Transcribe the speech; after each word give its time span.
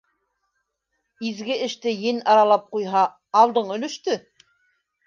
Изге 1.27 1.55
эште 1.67 1.91
ен 2.13 2.17
аралап 2.33 2.67
ҡуйһа, 2.73 3.07
алдың 3.45 3.73
өлөштө! 3.79 4.19